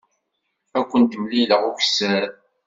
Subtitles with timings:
[0.77, 2.29] Ad kent-mlileɣ ukessar.